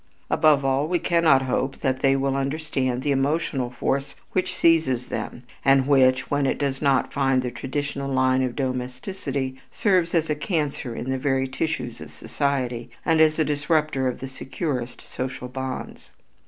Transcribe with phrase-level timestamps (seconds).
[0.31, 5.43] Above all we cannot hope that they will understand the emotional force which seizes them
[5.63, 10.33] and which, when it does not find the traditional line of domesticity, serves as a
[10.35, 15.47] cancer in the very tissues of society and as a disrupter of the securest social
[15.47, 16.09] bonds.